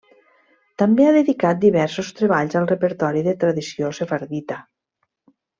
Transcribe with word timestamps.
També 0.81 1.05
ha 1.07 1.11
dedicat 1.15 1.59
diversos 1.65 2.09
treballs 2.21 2.57
al 2.63 2.67
repertori 2.73 3.23
de 3.31 3.37
tradició 3.45 3.95
sefardita. 3.99 4.63